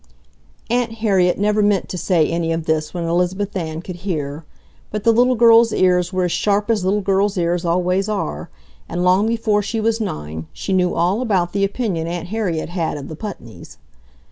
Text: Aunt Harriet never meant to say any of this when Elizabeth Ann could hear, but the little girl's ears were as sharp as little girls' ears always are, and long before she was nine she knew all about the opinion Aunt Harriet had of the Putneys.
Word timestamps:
Aunt 0.71 0.93
Harriet 0.93 1.37
never 1.37 1.61
meant 1.61 1.87
to 1.89 1.95
say 1.95 2.27
any 2.27 2.51
of 2.51 2.65
this 2.65 2.91
when 2.91 3.03
Elizabeth 3.03 3.55
Ann 3.55 3.83
could 3.83 3.97
hear, 3.97 4.43
but 4.89 5.03
the 5.03 5.11
little 5.13 5.35
girl's 5.35 5.71
ears 5.71 6.11
were 6.11 6.23
as 6.23 6.31
sharp 6.31 6.71
as 6.71 6.83
little 6.83 7.01
girls' 7.01 7.37
ears 7.37 7.65
always 7.65 8.09
are, 8.09 8.49
and 8.89 9.03
long 9.03 9.27
before 9.27 9.61
she 9.61 9.79
was 9.79 10.01
nine 10.01 10.47
she 10.53 10.73
knew 10.73 10.95
all 10.95 11.21
about 11.21 11.53
the 11.53 11.63
opinion 11.63 12.07
Aunt 12.07 12.29
Harriet 12.29 12.69
had 12.69 12.97
of 12.97 13.09
the 13.09 13.15
Putneys. 13.15 13.77